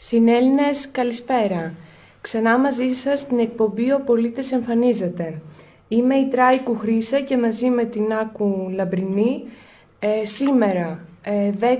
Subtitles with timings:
[0.00, 1.74] Συνέλληνες, καλησπέρα.
[2.20, 5.40] Ξανά μαζί σας στην εκπομπή «Ο πολίτης εμφανίζεται».
[5.88, 9.44] Είμαι η Τράικου Χρύσα και μαζί με την Άκου Λαμπρινή
[9.98, 11.30] ε, σήμερα, 10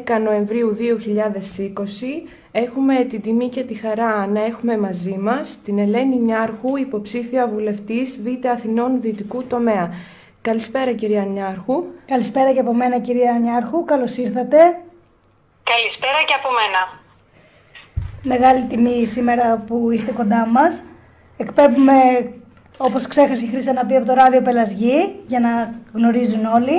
[0.08, 1.82] ε, Νοεμβρίου 2020,
[2.52, 8.18] έχουμε την τιμή και τη χαρά να έχουμε μαζί μας την Ελένη Νιάρχου, υποψήφια βουλευτής
[8.22, 9.94] Β' Αθηνών Δυτικού Τομέα.
[10.42, 11.84] Καλησπέρα κυρία Νιάρχου.
[12.06, 14.58] Καλησπέρα και από μένα κυρία Νιάρχου, καλώς ήρθατε.
[15.62, 17.06] Καλησπέρα και από μένα.
[18.22, 20.84] Μεγάλη τιμή σήμερα που είστε κοντά μας.
[21.36, 21.94] Εκπέμπουμε,
[22.76, 25.50] όπως ξέχασε η Χρύσα να πει, από το ράδιο Πελασγή, για να
[25.94, 26.76] γνωρίζουν όλοι.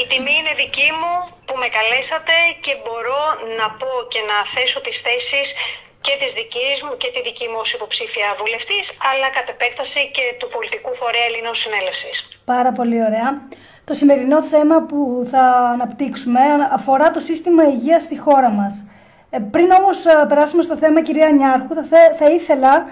[0.00, 1.14] Η τιμή είναι δική μου
[1.46, 2.34] που με καλέσατε
[2.64, 3.22] και μπορώ
[3.58, 5.46] να πω και να θέσω τις θέσεις
[6.00, 10.24] και της δικής μου και τη δική μου ως υποψήφια βουλευτής, αλλά κατ' επέκταση και
[10.38, 12.14] του πολιτικού φορέα Ελλήνων Συνέλευσης.
[12.44, 13.28] Πάρα πολύ ωραία.
[13.84, 14.98] Το σημερινό θέμα που
[15.30, 16.40] θα αναπτύξουμε
[16.72, 18.74] αφορά το σύστημα υγείας στη χώρα μας.
[19.34, 22.86] Ε, πριν όμως ε, περάσουμε στο θέμα, κυρία Νιάρχου, θα, θα ήθελα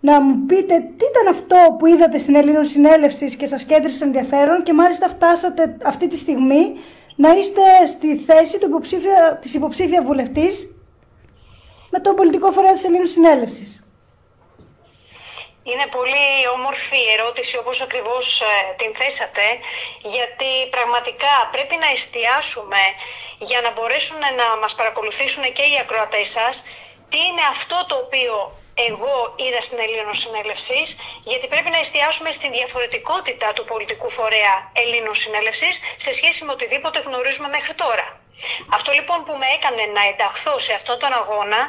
[0.00, 4.04] να μου πείτε τι ήταν αυτό που είδατε στην Ελλήνων Συνέλευσης και σας κέντρισε το
[4.04, 6.74] ενδιαφέρον και μάλιστα φτάσατε αυτή τη στιγμή
[7.16, 10.76] να είστε στη θέση του υποψήφια, της υποψήφια βουλευτής
[11.90, 13.89] με τον πολιτικό φορέα της Ελλήνων Συνέλευσης.
[15.62, 18.44] Είναι πολύ όμορφη η ερώτηση όπως ακριβώς ε,
[18.76, 19.42] την θέσατε
[20.02, 22.82] γιατί πραγματικά πρέπει να εστιάσουμε
[23.38, 26.64] για να μπορέσουν να μας παρακολουθήσουν και οι ακροατές σας
[27.08, 32.50] τι είναι αυτό το οποίο εγώ είδα στην Ελλήνων Συνέλευσης, γιατί πρέπει να εστιάσουμε στην
[32.52, 38.20] διαφορετικότητα του πολιτικού φορέα Ελλήνων Συνέλευσης σε σχέση με οτιδήποτε γνωρίζουμε μέχρι τώρα.
[38.70, 41.60] Αυτό λοιπόν που με έκανε να ενταχθώ σε αυτόν τον αγώνα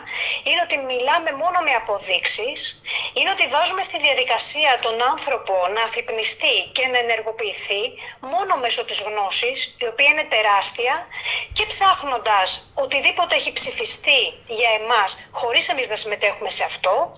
[0.44, 2.82] είναι ότι μιλάμε μόνο με αποδείξεις,
[3.14, 7.84] είναι ότι βάζουμε στη διαδικασία τον άνθρωπο να αφυπνιστεί και να ενεργοποιηθεί
[8.20, 11.08] μόνο μέσω της γνώσης, η οποία είναι τεράστια
[11.54, 17.12] και ψάχνοντας οτιδήποτε έχει ψηφιστεί για εμάς χωρίς εμείς να συμμετέχουμε σε αυτό,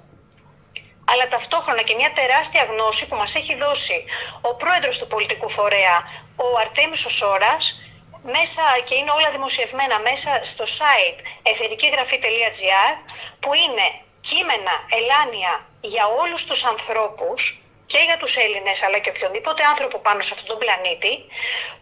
[1.05, 4.05] αλλά ταυτόχρονα και μια τεράστια γνώση που μας έχει δώσει
[4.41, 7.81] ο πρόεδρος του πολιτικού φορέα, ο Αρτέμις Οσόρας,
[8.23, 12.93] μέσα και είναι όλα δημοσιευμένα μέσα στο site εθερικήγραφή.gr
[13.39, 13.87] που είναι
[14.21, 20.21] κείμενα ελάνια για όλους τους ανθρώπους και για τους Έλληνες αλλά και οποιονδήποτε άνθρωπο πάνω
[20.21, 21.13] σε αυτόν τον πλανήτη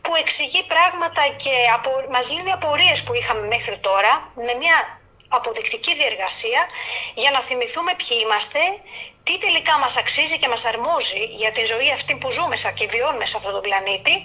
[0.02, 1.92] που εξηγεί πράγματα και απο...
[2.10, 4.78] μας λύνει απορίες που είχαμε μέχρι τώρα με μια
[5.28, 6.62] αποδεικτική διεργασία
[7.14, 8.60] για να θυμηθούμε ποιοι είμαστε,
[9.24, 13.26] τι τελικά μας αξίζει και μας αρμόζει για τη ζωή αυτή που ζούμε και βιώνουμε
[13.26, 14.16] σε αυτόν τον πλανήτη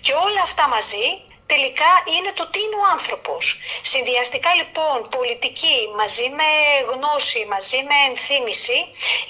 [0.00, 1.06] και όλα αυτά μαζί
[1.46, 3.42] τελικά είναι το τι είναι ο άνθρωπος.
[3.92, 6.48] Συνδυαστικά λοιπόν πολιτική μαζί με
[6.90, 8.78] γνώση, μαζί με ενθύμηση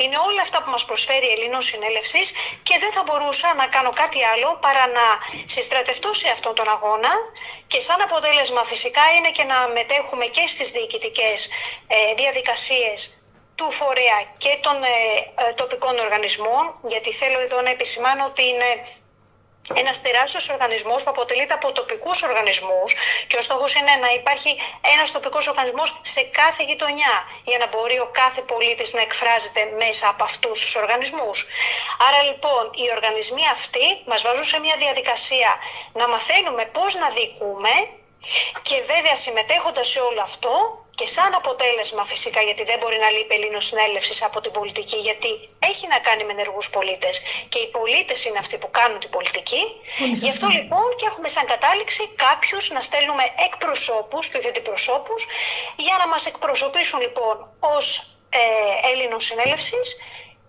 [0.03, 2.29] είναι όλα αυτά που μας προσφέρει η Ελλήνων Συνέλευσης
[2.63, 5.07] και δεν θα μπορούσα να κάνω κάτι άλλο παρά να
[5.45, 7.13] συστρατευτώ σε αυτόν τον αγώνα
[7.67, 11.49] και σαν αποτέλεσμα φυσικά είναι και να μετέχουμε και στις διοικητικές
[11.87, 12.99] ε, διαδικασίες
[13.55, 14.89] του φορέα και των ε,
[15.49, 18.71] ε, τοπικών οργανισμών, γιατί θέλω εδώ να επισημάνω ότι είναι
[19.75, 22.95] ένας τεράστιος οργανισμός που αποτελείται από τοπικούς οργανισμούς
[23.27, 24.57] και ο στόχος είναι να υπάρχει
[24.95, 30.09] ένας τοπικός οργανισμός σε κάθε γειτονιά για να μπορεί ο κάθε πολίτης να εκφράζεται μέσα
[30.09, 31.47] από αυτούς τους οργανισμούς.
[32.09, 35.51] Άρα λοιπόν οι οργανισμοί αυτοί μας βάζουν σε μια διαδικασία
[35.93, 37.71] να μαθαίνουμε πώς να διοικούμε
[38.63, 43.35] και βέβαια συμμετέχοντας σε όλο αυτό και σαν αποτέλεσμα φυσικά, γιατί δεν μπορεί να λείπει
[43.35, 48.25] Ελλήνων συνέλευσης από την πολιτική, γιατί έχει να κάνει με ενεργούς πολίτες και οι πολίτες
[48.25, 49.63] είναι αυτοί που κάνουν την πολιτική.
[50.23, 55.27] Γι' αυτό λοιπόν και έχουμε σαν κατάληξη κάποιους να στέλνουμε εκπροσώπους και όχι αντιπροσώπους,
[55.77, 57.85] για να μας εκπροσωπήσουν λοιπόν ως
[58.31, 59.97] ε, Έλληνων συνέλευσης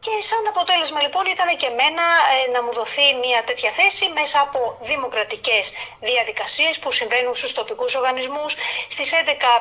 [0.05, 4.37] και σαν αποτέλεσμα λοιπόν ήταν και εμένα ε, να μου δοθεί μια τέτοια θέση μέσα
[4.47, 4.59] από
[4.91, 5.63] δημοκρατικές
[6.09, 8.51] διαδικασίες που συμβαίνουν στους τοπικούς οργανισμούς,
[8.93, 9.15] στις 11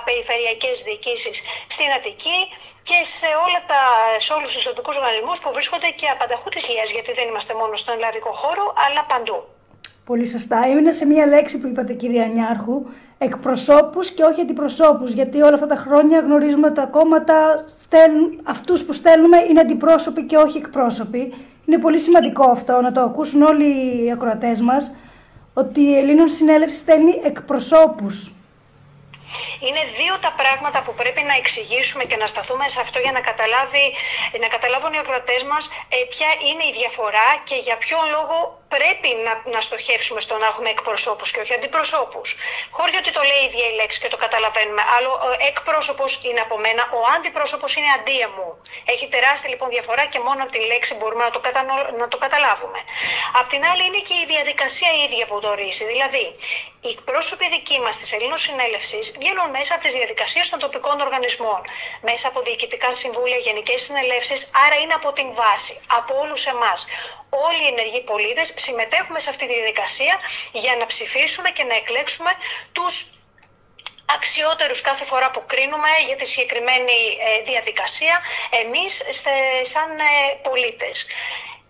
[0.08, 1.36] περιφερειακές διοικήσεις
[1.74, 2.38] στην Αττική
[2.88, 3.82] και σε, όλα τα,
[4.24, 7.74] σε όλους τους τοπικούς οργανισμούς που βρίσκονται και απανταχού της υγείας, γιατί δεν είμαστε μόνο
[7.82, 9.38] στον ελλαδικό χώρο, αλλά παντού.
[10.10, 10.58] Πολύ σωστά.
[10.70, 12.76] Έμεινα σε μία λέξη που είπατε κυρία Νιάρχου,
[13.18, 18.84] εκπροσώπους και όχι αντιπροσώπους, γιατί όλα αυτά τα χρόνια γνωρίζουμε ότι τα κόμματα στέλνουν, αυτούς
[18.84, 21.34] που στέλνουμε είναι αντιπρόσωποι και όχι εκπρόσωποι.
[21.66, 24.96] Είναι πολύ σημαντικό αυτό να το ακούσουν όλοι οι ακροατές μας,
[25.54, 28.30] ότι η Ελλήνων Συνέλευση στέλνει εκπροσώπους.
[29.66, 33.22] Είναι δύο τα πράγματα που πρέπει να εξηγήσουμε και να σταθούμε σε αυτό για να,
[33.30, 33.86] καταλάβει,
[34.42, 35.64] να καταλάβουν οι ακροατές μας
[35.94, 38.36] ε, ποια είναι η διαφορά και για ποιον λόγο
[38.68, 42.36] πρέπει να, να στοχεύσουμε στο να έχουμε εκπροσώπους και όχι αντιπροσώπους.
[42.70, 44.82] Χωρίς ότι το λέει η ίδια η λέξη και το καταλαβαίνουμε.
[44.96, 48.48] Άλλο ο εκπρόσωπος είναι από μένα, ο αντιπρόσωπος είναι αντία μου.
[48.84, 51.40] Έχει τεράστια λοιπόν διαφορά και μόνο από τη λέξη μπορούμε να το,
[51.98, 52.78] να το καταλάβουμε.
[53.40, 55.84] Απ' την άλλη είναι και η διαδικασία ίδια που το ορίζει.
[55.84, 56.24] Δηλαδή,
[56.80, 61.60] οι εκπρόσωποι δικοί μας της Ελλήνων Συνέλευσης βγαίνουν μέσα από τις διαδικασίες των τοπικών οργανισμών,
[62.00, 66.86] μέσα από διοικητικά συμβούλια, γενικές συνελεύσεις, άρα είναι από την βάση, από όλους εμάς.
[67.30, 70.20] Όλοι οι ενεργοί πολίτες συμμετέχουμε σε αυτή τη διαδικασία
[70.52, 72.30] για να ψηφίσουμε και να εκλέξουμε
[72.72, 73.06] τους
[74.14, 76.98] αξιότερους κάθε φορά που κρίνουμε για τη συγκεκριμένη
[77.28, 78.20] ε, διαδικασία
[78.62, 79.02] εμείς
[79.62, 81.06] σαν ε, πολίτες.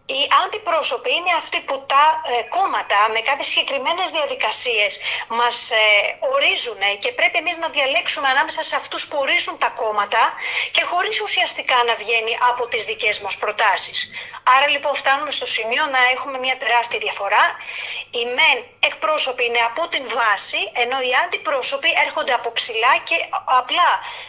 [0.08, 5.76] Οι αντιπρόσωποι είναι αυτοί που τα ε, κόμματα με κάποιες συγκεκριμένες διαδικασίες μας ε,
[6.32, 10.22] ορίζουν και πρέπει εμείς να διαλέξουμε ανάμεσα σε αυτούς που ορίζουν τα κόμματα
[10.70, 13.98] και χωρίς ουσιαστικά να βγαίνει από τις δικές μας προτάσεις.
[14.56, 17.44] Άρα λοιπόν φτάνουμε στο σημείο να έχουμε μια τεράστια διαφορά.
[18.10, 18.58] Οι μεν
[18.88, 23.16] εκπρόσωποι είναι από την βάση, ενώ οι αντιπρόσωποι έρχονται από ψηλά και
[23.60, 23.88] απλά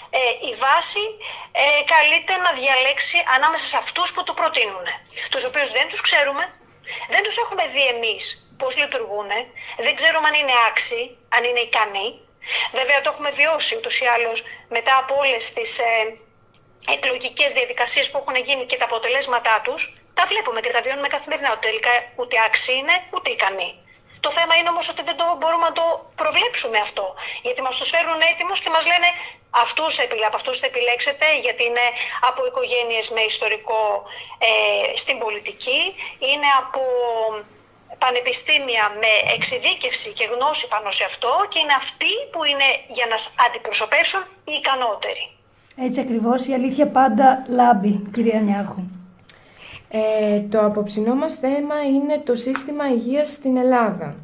[0.10, 0.20] ε,
[0.50, 1.04] η βάση
[1.52, 1.64] ε,
[1.94, 4.86] καλείται να διαλέξει ανάμεσα σε αυτούς που του προτείνουν.
[5.32, 6.54] Τους οποίους δεν τους ξέρουμε,
[7.10, 9.30] δεν τους έχουμε δει εμείς πώς λειτουργούν,
[9.78, 12.20] δεν ξέρουμε αν είναι άξιοι, αν είναι ικανοί.
[12.72, 16.14] Βέβαια το έχουμε βιώσει ούτως ή άλλως μετά από όλες τις ε,
[16.94, 21.52] εκλογικές διαδικασίες που έχουν γίνει και τα αποτελέσματά τους, τα βλέπουμε και τα βιώνουμε καθημερινά.
[21.52, 23.87] Ότι τελικά ούτε άξιοι είναι, ούτε ικανοί.
[24.28, 25.86] Το θέμα είναι όμως ότι δεν το μπορούμε να το
[26.22, 27.06] προβλέψουμε αυτό.
[27.46, 29.10] Γιατί μας τους φέρνουν έτοιμους και μας λένε
[29.64, 29.92] αυτούς,
[30.28, 31.86] από αυτούς θα επιλέξετε, γιατί είναι
[32.30, 33.82] από οικογένειες με ιστορικό
[34.48, 34.52] ε,
[35.02, 35.82] στην πολιτική,
[36.30, 36.82] είναι από
[38.04, 43.18] πανεπιστήμια με εξειδίκευση και γνώση πάνω σε αυτό και είναι αυτοί που είναι για να
[43.46, 45.24] αντιπροσωπεύσουν οι ικανότεροι.
[45.86, 47.28] Έτσι ακριβώς, η αλήθεια πάντα
[47.60, 48.84] λάμπει, κυρία Νιάρχου.
[49.90, 54.16] Ε, το απόψινό μας θέμα είναι το σύστημα υγείας στην Ελλάδα.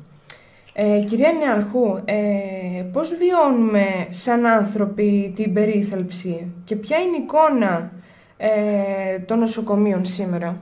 [0.74, 7.92] Ε, κυρία Νιάρχου, ε, πώς βιώνουμε σαν άνθρωποι την περίθαλψη και ποια είναι η εικόνα
[8.38, 10.62] ε, των νοσοκομείων σήμερα;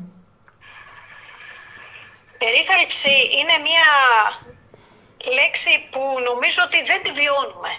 [2.37, 3.87] Περίθαλψη είναι μια
[5.37, 7.71] λέξη που νομίζω ότι δεν τη βιώνουμε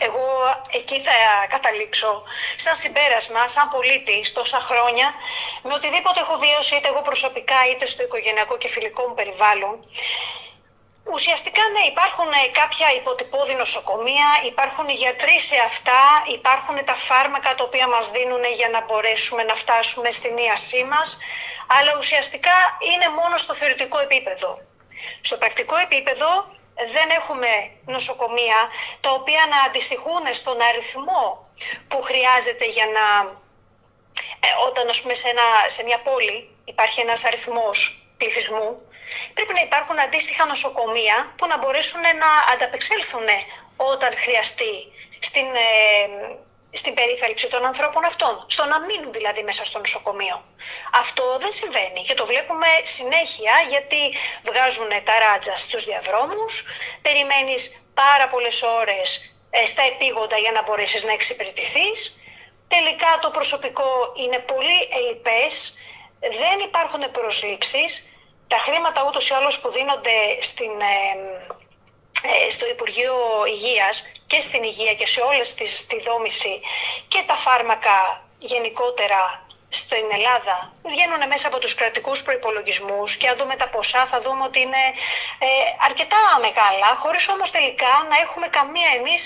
[0.00, 0.26] εγώ
[0.70, 1.12] εκεί θα
[1.48, 2.22] καταλήξω
[2.56, 5.14] σαν συμπέρασμα, σαν πολίτη τόσα χρόνια,
[5.62, 9.78] με οτιδήποτε έχω βιώσει είτε εγώ προσωπικά είτε στο οικογενειακό και φιλικό μου περιβάλλον.
[11.12, 17.64] Ουσιαστικά ναι, υπάρχουν κάποια υποτυπώδη νοσοκομεία, υπάρχουν οι γιατροί σε αυτά, υπάρχουν τα φάρμακα τα
[17.64, 21.18] οποία μας δίνουν για να μπορέσουμε να φτάσουμε στην ίασή μας,
[21.66, 22.56] αλλά ουσιαστικά
[22.92, 24.58] είναι μόνο στο θεωρητικό επίπεδο.
[25.20, 28.70] Στο πρακτικό επίπεδο δεν έχουμε νοσοκομεία
[29.00, 31.50] τα οποία να αντιστοιχούν στον αριθμό
[31.88, 33.04] που χρειάζεται για να...
[34.40, 38.88] Ε, όταν ας πούμε σε, ένα, σε μια πόλη υπάρχει ένας αριθμός πληθυσμού,
[39.34, 43.26] πρέπει να υπάρχουν αντίστοιχα νοσοκομεία που να μπορέσουν να ανταπεξέλθουν
[43.76, 44.74] όταν χρειαστεί
[45.18, 46.36] στην, ε,
[46.76, 50.44] στην περίθαλψη των ανθρώπων αυτών, στο να μείνουν δηλαδή μέσα στο νοσοκομείο.
[50.92, 54.02] Αυτό δεν συμβαίνει και το βλέπουμε συνέχεια γιατί
[54.42, 56.64] βγάζουν τα ράτζα στους διαδρόμους,
[57.02, 57.62] περιμένεις
[57.94, 62.20] πάρα πολλές ώρες ε, στα επίγοντα για να μπορέσεις να εξυπηρετηθείς.
[62.68, 65.74] Τελικά το προσωπικό είναι πολύ ελλειπές,
[66.20, 67.90] δεν υπάρχουν προσλήψεις,
[68.48, 71.55] τα χρήματα ούτως ή άλλως που δίνονται στην, ε, ε,
[72.50, 73.14] στο Υπουργείο
[73.46, 76.60] Υγείας και στην υγεία και σε όλες τις τη δόμηση
[77.08, 83.56] και τα φάρμακα γενικότερα στην Ελλάδα βγαίνουν μέσα από τους κρατικούς προϋπολογισμούς και αν δούμε
[83.56, 84.84] τα ποσά θα δούμε ότι είναι
[85.38, 85.46] ε,
[85.88, 89.22] αρκετά μεγάλα χωρίς όμως τελικά να έχουμε καμία εμείς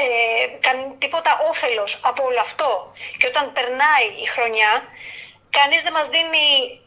[0.00, 2.94] ε, ε τίποτα όφελος από όλο αυτό.
[3.18, 4.72] Και όταν περνάει η χρονιά
[5.58, 6.46] κανείς δεν μας δίνει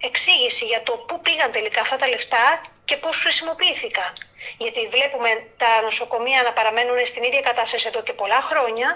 [0.09, 4.13] εξήγηση για το πού πήγαν τελικά αυτά τα λεφτά και πώς χρησιμοποιήθηκαν.
[4.57, 8.87] Γιατί βλέπουμε τα νοσοκομεία να παραμένουν στην ίδια κατάσταση εδώ και πολλά χρόνια,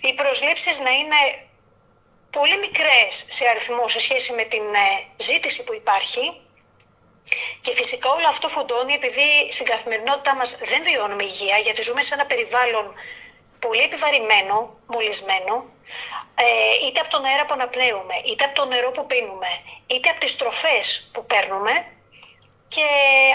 [0.00, 1.20] οι προσλήψεις να είναι
[2.30, 6.40] πολύ μικρές σε αριθμό σε σχέση με την ε, ζήτηση που υπάρχει
[7.60, 12.14] και φυσικά όλο αυτό φουντώνει επειδή στην καθημερινότητά μας δεν βιώνουμε υγεία γιατί ζούμε σε
[12.14, 12.94] ένα περιβάλλον
[13.58, 15.54] πολύ επιβαρημένο, μολυσμένο,
[16.34, 19.50] ε, είτε από τον αέρα που αναπνέουμε, είτε από το νερό που πίνουμε,
[19.86, 21.72] είτε από τις τροφές που παίρνουμε
[22.68, 22.86] και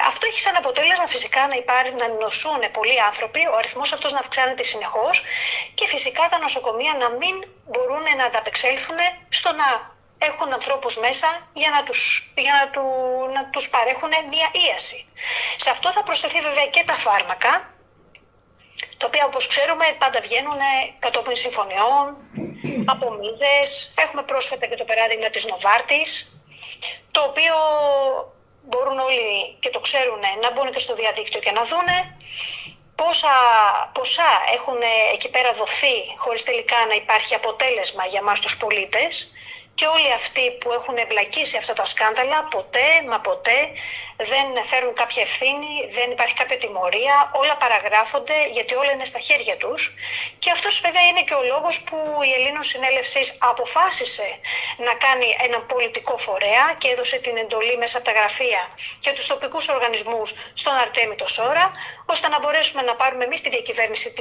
[0.07, 4.19] αυτό έχει σαν αποτέλεσμα φυσικά να, υπάρχει, να νοσούν πολλοί άνθρωποι, ο αριθμός αυτός να
[4.19, 5.23] αυξάνεται συνεχώς
[5.73, 8.97] και φυσικά τα νοσοκομεία να μην μπορούν να ανταπεξέλθουν
[9.29, 12.83] στο να έχουν ανθρώπους μέσα για να τους, για να του,
[13.33, 15.05] να τους παρέχουν μία ίαση.
[15.57, 17.72] Σε αυτό θα προσθεθεί βέβαια και τα φάρμακα,
[18.97, 20.59] τα οποία όπως ξέρουμε πάντα βγαίνουν
[20.99, 22.05] κατόπιν συμφωνιών,
[22.85, 23.05] από
[23.95, 26.09] Έχουμε πρόσφατα και το παράδειγμα της Νοβάρτης,
[27.11, 27.55] το οποίο
[28.61, 32.17] μπορούν όλοι και το ξέρουν να μπουν και στο διαδίκτυο και να δούνε
[32.95, 33.35] πόσα
[33.93, 34.79] ποσά έχουν
[35.13, 39.31] εκεί πέρα δοθεί χωρίς τελικά να υπάρχει αποτέλεσμα για μας τους πολίτες
[39.75, 43.59] και όλοι αυτοί που έχουν εμπλακεί σε αυτά τα σκάνδαλα ποτέ, μα ποτέ
[44.17, 49.57] δεν φέρουν κάποια ευθύνη, δεν υπάρχει κάποια τιμωρία, όλα παραγράφονται γιατί όλα είναι στα χέρια
[49.57, 49.93] τους.
[50.39, 51.97] Και αυτός βέβαια είναι και ο λόγος που
[52.29, 54.39] η Ελλήνων Συνέλευσης αποφάσισε
[54.77, 58.61] να κάνει έναν πολιτικό φορέα και έδωσε την εντολή μέσα από τα γραφεία
[58.99, 61.71] και τους τοπικούς οργανισμούς στον Αρτέμι το Σόρα,
[62.05, 64.13] ώστε να μπορέσουμε να πάρουμε εμείς τη διακυβέρνηση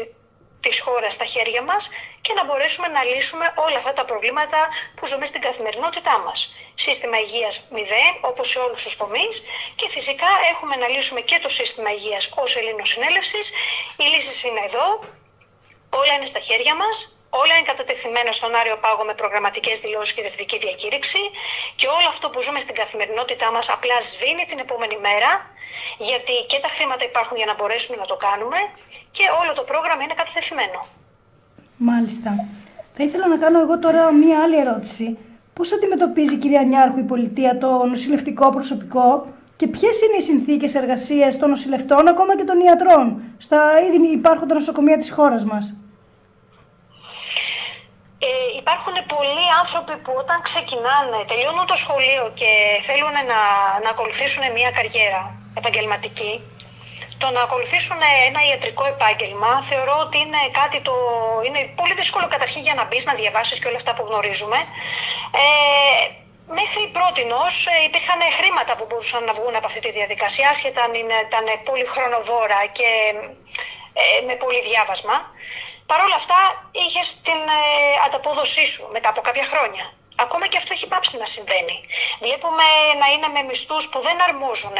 [0.62, 1.90] της χώρας στα χέρια μας
[2.21, 6.52] και να μπορέσουμε να λύσουμε όλα αυτά τα προβλήματα που ζούμε στην καθημερινότητά μας.
[6.75, 9.42] Σύστημα υγείας μηδέν, όπως σε όλους τους τομείς
[9.76, 13.50] και φυσικά έχουμε να λύσουμε και το σύστημα υγείας ως Συνέλευσης.
[13.97, 15.00] Οι λύσεις είναι εδώ,
[15.90, 20.21] όλα είναι στα χέρια μας, όλα είναι κατατεθειμένα στον Άριο Πάγο με προγραμματικές δηλώσεις και
[20.23, 21.23] ιδρυτική διακήρυξη
[21.81, 25.31] και όλο αυτό που ζούμε στην καθημερινότητά μας απλά σβήνει την επόμενη μέρα
[26.09, 28.59] γιατί και τα χρήματα υπάρχουν για να μπορέσουμε να το κάνουμε
[29.17, 30.79] και όλο το πρόγραμμα είναι κατατεθειμένο.
[31.91, 32.31] Μάλιστα.
[32.97, 35.07] Θα ήθελα να κάνω εγώ τώρα μία άλλη ερώτηση.
[35.57, 39.07] Πώς αντιμετωπίζει κυρία Νιάρχου η πολιτεία το νοσηλευτικό προσωπικό
[39.57, 44.55] και ποιες είναι οι συνθήκες εργασίας των νοσηλευτών ακόμα και των ιατρών στα ήδη υπάρχοντα
[44.55, 45.82] νοσοκομεία της χώρας μας;
[48.62, 52.50] Ε, υπάρχουν πολλοί άνθρωποι που όταν ξεκινάνε, τελειώνουν το σχολείο και
[52.83, 53.40] θέλουν να,
[53.85, 55.23] να ακολουθήσουν μια καριέρα
[55.59, 56.33] επαγγελματική,
[57.19, 60.95] το να ακολουθήσουν ένα ιατρικό επάγγελμα θεωρώ ότι είναι κάτι το.
[61.47, 64.59] είναι πολύ δύσκολο καταρχήν για να μπεις, να διαβάσεις και όλα αυτά που γνωρίζουμε.
[65.42, 65.45] Ε,
[66.61, 67.23] μέχρι πρώτη
[67.73, 70.92] ε, υπήρχαν χρήματα που μπορούσαν να βγουν από αυτή τη διαδικασία, άσχετα αν
[71.28, 72.88] ήταν πολύ χρονοβόρα και
[73.92, 75.16] ε, με πολύ διάβασμα.
[75.92, 76.40] Παρ' όλα αυτά
[76.72, 77.62] είχες την ε,
[78.06, 79.84] ανταπόδοσή σου μετά από κάποια χρόνια.
[80.16, 81.80] Ακόμα και αυτό έχει πάψει να συμβαίνει.
[82.20, 82.66] Βλέπουμε
[83.00, 84.76] να είναι με μισθούς που δεν αρμόζουν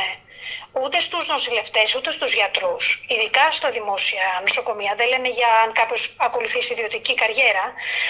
[0.73, 4.95] ούτε στους νοσηλευτές ούτε στους γιατρούς, ειδικά στα δημόσια νοσοκομεία.
[4.97, 7.65] Δεν λέμε για αν κάποιος ακολουθήσει ιδιωτική καριέρα,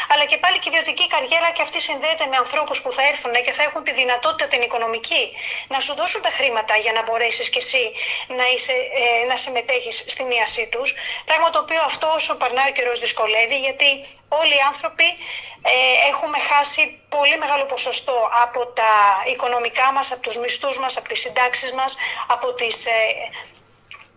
[0.09, 3.53] αλλά και πάλι και ιδιωτική καριέρα και αυτή συνδέεται με ανθρώπους που θα έρθουν και
[3.53, 5.25] θα έχουν τη δυνατότητα την οικονομική
[5.69, 7.93] να σου δώσουν τα χρήματα για να μπορέσεις και εσύ
[8.39, 10.95] να, είσαι, ε, να συμμετέχεις στην ίασή τους.
[11.25, 13.91] Πράγμα το οποίο αυτό όσο περνάει ο καιρός δυσκολεύει γιατί
[14.29, 15.52] όλοι οι άνθρωποι ε,
[16.11, 18.93] έχουμε χάσει πολύ μεγάλο ποσοστό από τα
[19.33, 22.91] οικονομικά μας, από τους μισθούς μας, από τις συντάξεις μας, από τις ε,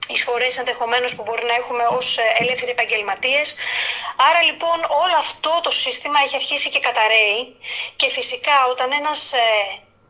[0.08, 3.56] εισφορές ενδεχομένως που μπορεί να έχουμε ως ε, ελεύθεροι επαγγελματίες.
[4.30, 7.56] Άρα λοιπόν όλο αυτό το σύστημα έχει αρχίσει και καταραίει
[7.96, 9.40] και φυσικά όταν ένας ε,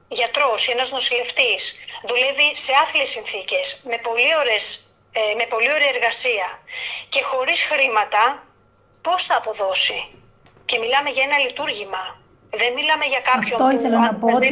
[0.08, 5.88] γιατρός ή ένας νοσηλευτής δουλεύει σε άθλιες συνθήκες, με πολύ, ωραίες, ε, με πολύ ωραία
[5.88, 6.60] εργασία
[7.10, 8.44] και χωρίς χρήματα,
[9.02, 10.10] πώς θα αποδώσει;
[10.70, 12.04] Και μιλάμε για ένα λειτουργήμα.
[12.62, 14.50] Δεν μιλάμε για κάποιον Αυτό ήθελα που να πω ότι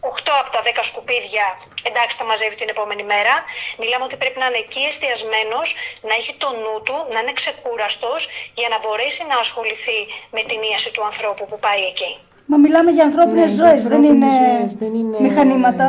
[0.00, 1.46] 8 από τα 10 σκουπίδια,
[1.90, 3.34] εντάξει, τα μαζεύει την επόμενη μέρα.
[3.82, 5.68] Μιλάμε ότι πρέπει να είναι εκεί εστιασμένος,
[6.08, 8.20] να έχει το νου του, να είναι ξεκούραστος
[8.60, 10.00] για να μπορέσει να ασχοληθεί
[10.36, 12.10] με την ίαση του ανθρώπου που πάει εκεί.
[12.50, 15.86] Μα μιλάμε για ανθρώπινες Ναι, ζωές, για δεν, είναι ανθρώπινες ζωές, δεν είναι- μηχανήματα.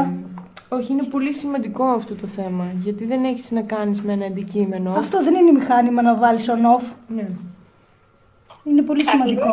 [0.77, 2.65] Όχι, είναι πολύ σημαντικό αυτό το θέμα.
[2.85, 4.89] Γιατί δεν έχεις να κάνεις με ένα αντικείμενο.
[5.03, 6.85] Αυτό δεν είναι μηχάνημα να βάλεις on-off.
[7.17, 7.25] Ναι.
[8.63, 9.51] Είναι πολύ σημαντικό.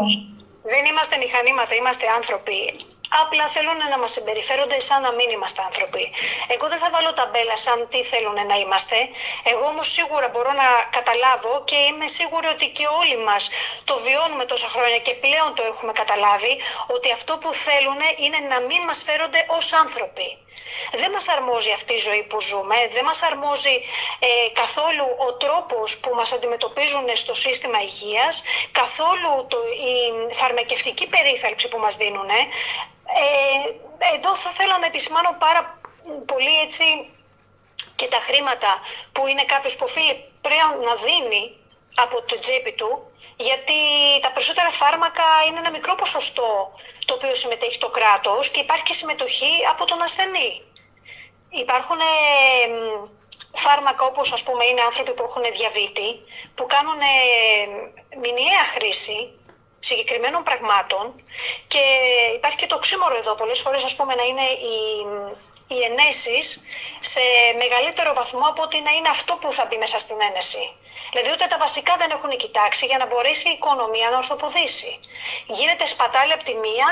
[0.62, 2.58] Δεν είμαστε μηχανήματα, είμαστε άνθρωποι.
[3.22, 6.04] Απλά θέλουν να μας συμπεριφέρονται σαν να μην είμαστε άνθρωποι.
[6.54, 8.96] Εγώ δεν θα βάλω ταμπέλα σαν τι θέλουν να είμαστε.
[9.52, 13.42] Εγώ όμως σίγουρα μπορώ να καταλάβω και είμαι σίγουρη ότι και όλοι μας
[13.88, 16.52] το βιώνουμε τόσα χρόνια και πλέον το έχουμε καταλάβει
[16.94, 20.28] ότι αυτό που θέλουν είναι να μην μας φέρονται ως άνθρωποι.
[20.92, 23.76] Δεν μας αρμόζει αυτή η ζωή που ζούμε, δεν μας αρμόζει
[24.18, 29.58] ε, καθόλου ο τρόπος που μας αντιμετωπίζουν στο σύστημα υγείας, καθόλου το,
[29.90, 32.28] η φαρμακευτική περίθαλψη που μας δίνουν.
[32.28, 32.44] Ε,
[34.14, 35.78] εδώ θα θέλω να επισημάνω πάρα
[36.26, 36.84] πολύ έτσι
[37.94, 38.80] και τα χρήματα
[39.12, 41.56] που είναι κάποιος που οφείλει πλέον να δίνει
[41.96, 43.78] από το τσέπη του, γιατί
[44.20, 46.72] τα περισσότερα φάρμακα είναι ένα μικρό ποσοστό
[47.04, 50.62] το οποίο συμμετέχει το κράτος και υπάρχει και συμμετοχή από τον ασθενή.
[51.50, 52.04] Υπάρχουν ε,
[53.52, 56.08] φάρμακα όπως ας πούμε είναι άνθρωποι που έχουν διαβήτη,
[56.54, 59.18] που κάνουν ε, μηνιαία χρήση
[59.88, 61.04] συγκεκριμένων πραγμάτων
[61.66, 61.82] και
[62.34, 63.34] υπάρχει και το ξύμορο εδώ.
[63.34, 64.76] Πολλές φορές ας πούμε να είναι οι,
[65.74, 66.44] οι ενέσεις
[67.00, 67.20] σε
[67.62, 70.64] μεγαλύτερο βαθμό από ότι να είναι αυτό που θα μπει μέσα στην ένεση.
[71.12, 75.00] Δηλαδή ούτε τα βασικά δεν έχουν κοιτάξει για να μπορέσει η οικονομία να ορθοποδήσει.
[75.46, 76.88] Γίνεται σπατάλη από τη μία,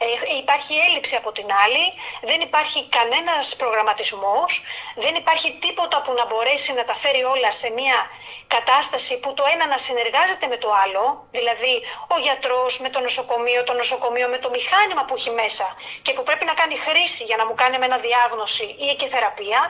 [0.00, 1.84] ε, υπάρχει έλλειψη από την άλλη,
[2.22, 4.62] δεν υπάρχει κανένας προγραμματισμός,
[4.94, 7.98] δεν υπάρχει τίποτα που να μπορέσει να τα φέρει όλα σε μια
[8.46, 11.74] κατάσταση που το ένα να συνεργάζεται με το άλλο, δηλαδή
[12.14, 16.22] ο γιατρός με το νοσοκομείο, το νοσοκομείο με το μηχάνημα που έχει μέσα και που
[16.22, 19.60] πρέπει να κάνει χρήση για να μου κάνει με ένα διάγνωση ή και θεραπεία,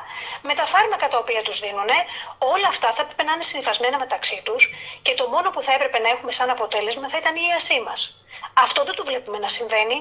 [0.42, 1.90] με τα φάρμακα τα οποία τους δίνουν,
[2.38, 4.62] όλα αυτά θα έπρεπε να είναι συνειφασμένα μεταξύ τους
[5.02, 8.00] και το μόνο που θα έπρεπε να έχουμε σαν αποτέλεσμα θα ήταν η ίασή μας.
[8.62, 9.96] Αυτό δεν το βλέπουμε να συμβαίνει.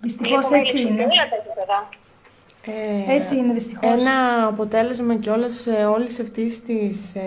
[0.00, 1.06] Δυστυχώς έτσι είναι.
[2.62, 4.00] Ε, έτσι είναι δυστυχώς.
[4.00, 7.22] Ένα αποτέλεσμα και όλες, ε, όλης αυτής της ε,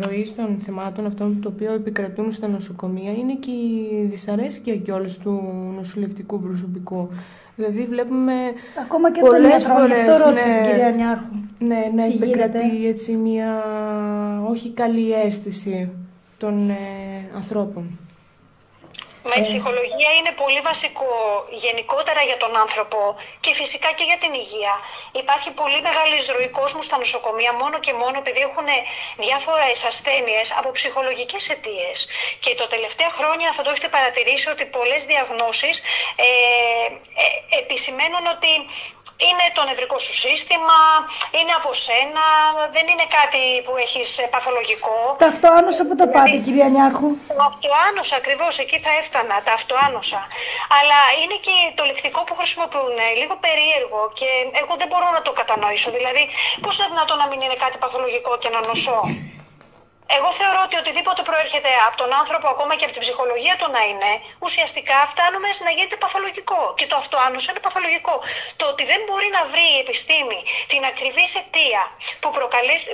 [0.00, 5.18] ροής των θεμάτων αυτών το οποίο επικρατούν στα νοσοκομεία είναι και η δυσαρέσκεια και όλες
[5.18, 5.30] του
[5.76, 7.08] νοσηλευτικού προσωπικού.
[7.56, 8.32] Δηλαδή βλέπουμε
[8.82, 11.34] Ακόμα και πολλές τον φορές, αυτό ρώτησε ναι, κυρία Νιάρχου.
[11.58, 13.64] Ναι, ναι, επικρατεί έτσι μια
[14.50, 15.90] όχι καλή αίσθηση
[16.38, 16.74] των ε,
[17.36, 17.98] ανθρώπων.
[19.28, 21.10] Μα η ψυχολογία είναι πολύ βασικό
[21.64, 23.00] γενικότερα για τον άνθρωπο
[23.44, 24.74] και φυσικά και για την υγεία.
[25.22, 28.68] Υπάρχει πολύ μεγάλη εισρωή κόσμου στα νοσοκομεία μόνο και μόνο επειδή έχουν
[29.24, 31.96] διάφορε ασθένειε από ψυχολογικές αιτίες.
[32.44, 35.76] Και τα τελευταία χρόνια θα το έχετε παρατηρήσει ότι πολλές διαγνώσεις
[36.16, 36.30] ε,
[37.24, 38.52] ε, επισημαίνουν ότι
[39.28, 40.80] είναι το νευρικό σου σύστημα,
[41.38, 42.26] είναι από σένα,
[42.76, 44.98] δεν είναι κάτι που έχεις παθολογικό.
[45.24, 47.10] Τα αυτοάνωσα που το δηλαδή, πάτε κυρία Νιάρχου.
[47.40, 50.20] Το αυτοάνωσα ακριβώς, εκεί θα έφτανα, τα αυτοάνωσα.
[50.78, 54.28] Αλλά είναι και το λεκτικό που χρησιμοποιούν λίγο περίεργο και
[54.62, 55.90] εγώ δεν μπορώ να το κατανοήσω.
[55.96, 56.22] Δηλαδή
[56.64, 59.00] πώς είναι δυνατόν να μην είναι κάτι παθολογικό και να νοσώ;
[60.06, 63.82] Εγώ θεωρώ ότι οτιδήποτε προέρχεται από τον άνθρωπο, ακόμα και από την ψυχολογία του να
[63.90, 66.74] είναι, ουσιαστικά φτάνουμε να γίνεται παθολογικό.
[66.76, 68.14] Και το αυτοάνωσα είναι παθολογικό.
[68.56, 71.82] Το ότι δεν μπορεί να βρει η επιστήμη την ακριβή αιτία
[72.20, 72.28] που,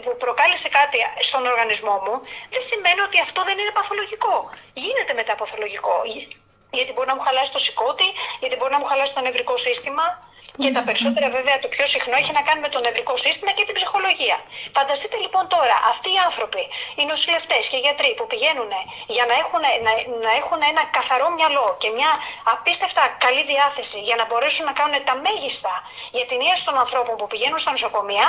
[0.04, 2.14] που προκάλεσε κάτι στον οργανισμό μου,
[2.54, 4.50] δεν σημαίνει ότι αυτό δεν είναι παθολογικό.
[4.72, 5.94] Γίνεται μετά παθολογικό.
[6.70, 8.08] Γιατί μπορεί να μου χαλάσει το σηκώτη,
[8.40, 10.27] γιατί μπορεί να μου χαλάσει το νευρικό σύστημα,
[10.62, 13.64] και τα περισσότερα βέβαια το πιο συχνό έχει να κάνει με το νευρικό σύστημα και
[13.68, 14.36] την ψυχολογία.
[14.76, 16.62] Φανταστείτε λοιπόν τώρα αυτοί οι άνθρωποι,
[16.98, 18.72] οι νοσηλευτές και οι γιατροί που πηγαίνουν
[19.16, 19.92] για να έχουν, να,
[20.26, 22.10] να έχουν ένα καθαρό μυαλό και μια
[22.54, 25.72] απίστευτα καλή διάθεση για να μπορέσουν να κάνουν τα μέγιστα
[26.16, 28.26] για την ίαση των ανθρώπων που πηγαίνουν στα νοσοκομεία,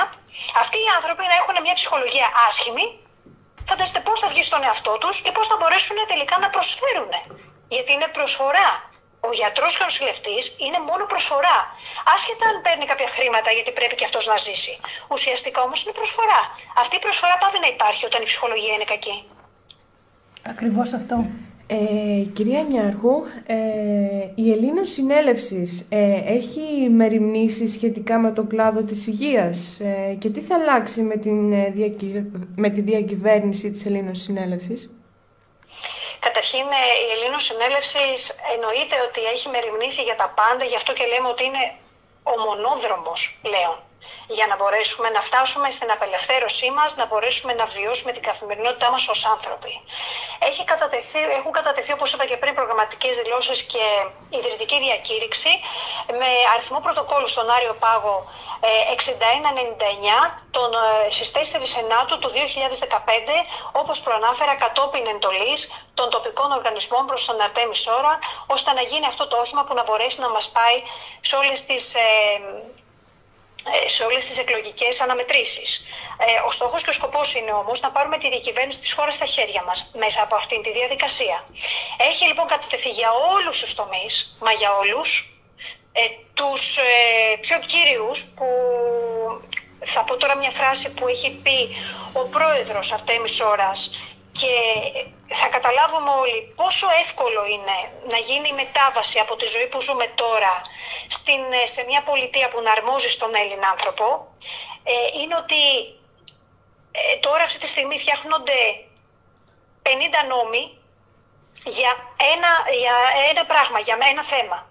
[0.62, 2.86] αυτοί οι άνθρωποι να έχουν μια ψυχολογία άσχημη,
[3.70, 7.12] φανταστείτε πώς θα βγει στον εαυτό τους και πώς θα μπορέσουν τελικά να προσφέρουν.
[7.74, 8.68] Γιατί είναι προσφορά
[9.28, 11.58] ο γιατρός και ο νοσηλευτής είναι μόνο προσφορά.
[12.14, 14.74] Άσχετα αν παίρνει κάποια χρήματα γιατί πρέπει και αυτός να ζήσει.
[15.14, 16.40] Ουσιαστικά όμως είναι προσφορά.
[16.82, 19.16] Αυτή η προσφορά πάβει να υπάρχει όταν η ψυχολογία είναι κακή.
[20.52, 21.16] Ακριβώς αυτό.
[21.72, 23.56] Ε, κυρία Νιάρχου, ε,
[24.34, 30.40] η Ελλήνος Συνέλευσης ε, έχει μεριμνήσει σχετικά με τον κλάδο της υγείας ε, και τι
[30.40, 31.72] θα αλλάξει με, την, ε,
[32.56, 34.99] με τη διακυβέρνηση της Ελλήνος Συνέλευσης;
[36.20, 41.06] Καταρχήν, ε, η Ελλήνος Συνέλευσης εννοείται ότι έχει μεριμνήσει για τα πάντα, γι' αυτό και
[41.06, 41.74] λέμε ότι είναι
[42.22, 43.82] ο μονόδρομος πλέον
[44.26, 49.08] για να μπορέσουμε να φτάσουμε στην απελευθέρωσή μας, να μπορέσουμε να βιώσουμε την καθημερινότητά μας
[49.08, 49.72] ως άνθρωποι.
[50.38, 53.84] Έχει κατατεθεί, έχουν κατατεθεί, όπως είπα και πριν, προγραμματικές δηλώσεις και
[54.30, 55.48] ιδρυτική διακήρυξη
[56.06, 58.16] με αριθμό πρωτοκόλλου στον Άριο Πάγο
[58.60, 60.70] 6199 τον,
[61.08, 62.34] στις 4 Σενάτου του 2015,
[63.72, 69.26] όπως προανάφερα κατόπιν εντολής των τοπικών οργανισμών προς τον Αρτέμι Σόρα, ώστε να γίνει αυτό
[69.26, 70.76] το όχημα που να μπορέσει να μας πάει
[71.20, 72.38] σε όλες τις ε, ε,
[73.86, 75.86] σε όλες τις εκλογικές αναμετρήσεις.
[76.18, 79.24] Ε, ο στόχος και ο σκοπός είναι όμως να πάρουμε τη διακυβέρνηση της χώρας στα
[79.24, 81.44] χέρια μας μέσα από αυτήν τη διαδικασία.
[81.98, 85.34] Έχει λοιπόν κατατεθεί για όλους τους τομείς, μα για όλους,
[85.92, 86.00] ε,
[86.34, 86.82] τους ε,
[87.40, 88.46] πιο κύριους που
[89.84, 91.76] θα πω τώρα μια φράση που έχει πει
[92.12, 93.90] ο πρόεδρος Αρτέμις Ώρας
[94.32, 94.54] και
[95.34, 97.76] θα καταλάβουμε όλοι πόσο εύκολο είναι
[98.08, 100.60] να γίνει η μετάβαση από τη ζωή που ζούμε τώρα
[101.08, 104.34] στην, ε, σε μια πολιτεία που να αρμόζει στον Έλληνα άνθρωπο
[104.82, 105.62] ε, είναι ότι
[106.92, 108.58] ε, τώρα αυτή τη στιγμή φτιάχνονται
[109.82, 109.88] 50
[110.28, 110.78] νόμοι
[111.64, 111.92] για
[112.34, 112.50] ένα,
[112.82, 112.96] για
[113.30, 114.68] ένα πράγμα, για ένα θέμα.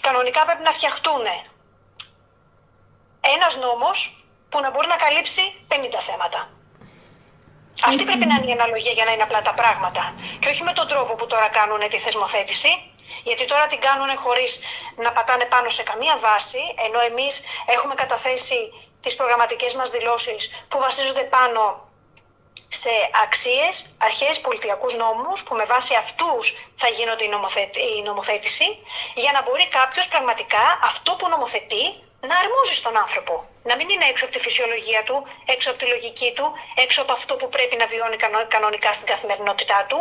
[0.00, 1.24] Κανονικά πρέπει να φτιαχτούν
[3.20, 6.55] ένας νόμος που να μπορεί να καλύψει 50 θέματα.
[7.84, 10.14] Αυτή πρέπει να είναι η αναλογία για να είναι απλά τα πράγματα.
[10.38, 12.68] Και όχι με τον τρόπο που τώρα κάνουν τη θεσμοθέτηση,
[13.24, 14.60] γιατί τώρα την κάνουν χωρίς
[14.96, 18.58] να πατάνε πάνω σε καμία βάση, ενώ εμείς έχουμε καταθέσει
[19.00, 21.86] τις προγραμματικές μας δηλώσεις που βασίζονται πάνω
[22.68, 22.90] σε
[23.24, 28.78] αξίες, αρχές, πολιτιακούς νόμους που με βάση αυτούς θα γίνονται η, νομοθέτηση
[29.14, 31.84] για να μπορεί κάποιος πραγματικά αυτό που νομοθετεί
[32.28, 33.34] να αρμόζεις στον άνθρωπο.
[33.62, 37.12] Να μην είναι έξω από τη φυσιολογία του, έξω από τη λογική του, έξω από
[37.12, 38.16] αυτό που πρέπει να βιώνει
[38.48, 39.98] κανονικά στην καθημερινότητά του.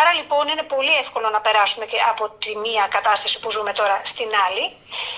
[0.00, 4.00] Άρα λοιπόν είναι πολύ εύκολο να περάσουμε και από τη μία κατάσταση που ζούμε τώρα
[4.04, 4.76] στην άλλη.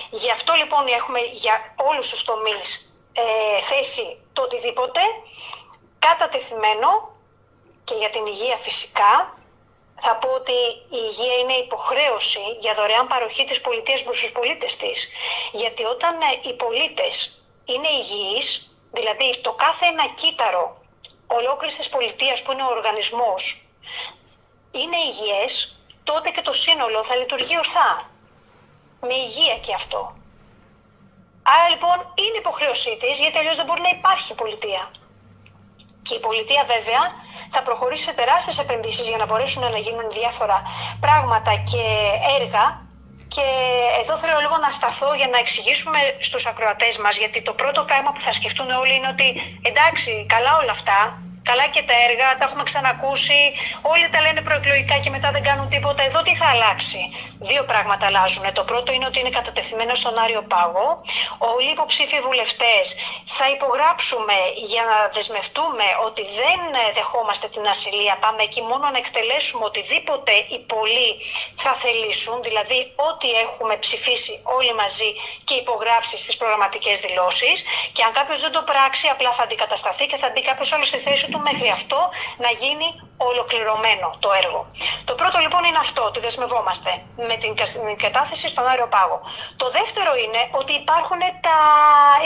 [0.09, 5.01] Γι' αυτό λοιπόν έχουμε για όλους τους τομείς ε, θέσει το οτιδήποτε
[5.99, 6.89] κατατεθειμένο
[7.83, 9.40] και για την υγεία φυσικά.
[10.03, 10.57] Θα πω ότι
[10.97, 15.09] η υγεία είναι υποχρέωση για δωρεάν παροχή της πολιτείας προς τους πολίτες της.
[15.51, 17.15] Γιατί όταν ε, οι πολίτες
[17.65, 20.81] είναι υγιείς, δηλαδή το κάθε ένα κύτταρο
[21.27, 23.65] ολόκληρης της πολιτείας που είναι ο οργανισμός
[24.71, 28.09] είναι υγιές, τότε και το σύνολο θα λειτουργεί ορθά.
[29.01, 30.15] Με υγεία και αυτό.
[31.43, 34.91] Άρα λοιπόν είναι υποχρέωσή της, γιατί αλλιώς δεν μπορεί να υπάρχει πολιτεία.
[36.01, 37.01] Και η πολιτεία βέβαια
[37.49, 40.61] θα προχωρήσει σε τεράστιες επενδύσεις για να μπορέσουν να γίνουν διάφορα
[40.99, 41.83] πράγματα και
[42.39, 42.89] έργα.
[43.27, 43.45] Και
[44.01, 48.11] εδώ θέλω λίγο να σταθώ για να εξηγήσουμε στους ακροατές μας γιατί το πρώτο πράγμα
[48.11, 49.27] που θα σκεφτούν όλοι είναι ότι
[49.61, 53.39] εντάξει καλά όλα αυτά Καλά και τα έργα, τα έχουμε ξανακούσει.
[53.81, 56.03] Όλοι τα λένε προεκλογικά και μετά δεν κάνουν τίποτα.
[56.03, 56.99] Εδώ τι θα αλλάξει;
[57.43, 58.53] Δύο πράγματα αλλάζουν.
[58.53, 60.87] Το πρώτο είναι ότι είναι κατατεθειμένο στον Άριο Πάγο.
[61.37, 64.33] Όλοι οι υποψήφοι βουλευτές θα υπογράψουμε
[64.71, 66.59] για να δεσμευτούμε ότι δεν
[66.93, 68.17] δεχόμαστε την ασυλία.
[68.25, 71.11] Πάμε εκεί μόνο να εκτελέσουμε οτιδήποτε οι πολλοί
[71.55, 72.77] θα θελήσουν, δηλαδή
[73.09, 75.11] ό,τι έχουμε ψηφίσει όλοι μαζί
[75.43, 77.63] και υπογράψει στις προγραμματικές δηλώσεις.
[77.91, 80.97] Και αν κάποιος δεν το πράξει, απλά θα αντικατασταθεί και θα μπει κάποιος άλλος στη
[80.97, 81.99] θέση του μέχρι αυτό
[82.37, 84.61] να γίνει ολοκληρωμένο το έργο.
[85.09, 86.91] Το πρώτο λοιπόν είναι αυτό, ότι δεσμευόμαστε
[87.29, 87.55] με την
[87.97, 89.21] κατάθεση στον Άριο Πάγο.
[89.61, 91.57] Το δεύτερο είναι ότι υπάρχουν τα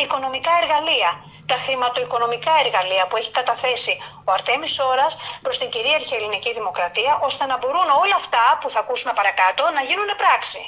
[0.04, 1.12] οικονομικά εργαλεία,
[1.46, 3.94] τα χρηματοοικονομικά εργαλεία που έχει καταθέσει
[4.28, 8.80] ο Αρτέμις Ώρας προς την κυρίαρχη ελληνική δημοκρατία, ώστε να μπορούν όλα αυτά που θα
[8.80, 10.62] ακούσουμε παρακάτω να γίνουν πράξη.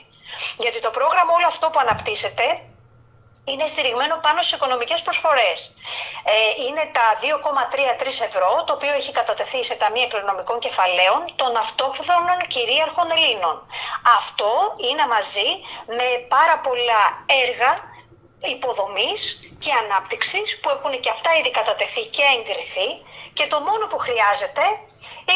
[0.58, 2.46] Γιατί το πρόγραμμα όλο αυτό που αναπτύσσεται
[3.50, 5.58] είναι στηριγμένο πάνω σε οικονομικές προσφορές.
[6.24, 12.38] Ε, είναι τα 2,33 ευρώ, το οποίο έχει κατατεθεί σε ταμεία οικονομικών κεφαλαίων των αυτόχθονων
[12.48, 13.56] κυρίαρχων Ελλήνων.
[14.20, 14.52] Αυτό
[14.88, 15.50] είναι μαζί
[15.98, 17.04] με πάρα πολλά
[17.44, 17.72] έργα
[18.56, 19.22] υποδομής
[19.64, 22.90] και ανάπτυξης που έχουν και αυτά ήδη κατατεθεί και εγκριθεί
[23.34, 24.64] και το μόνο που χρειάζεται